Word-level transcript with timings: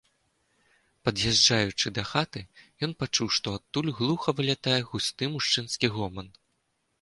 Пад'язджаючы 1.09 1.91
да 1.97 2.05
хаты, 2.11 2.41
ён 2.87 2.91
пачуў, 3.03 3.27
што 3.37 3.47
адтуль 3.59 3.93
глуха 3.99 4.29
вылятае 4.41 4.79
густы 4.89 5.31
мужчынскі 5.35 5.87
гоман. 6.01 6.27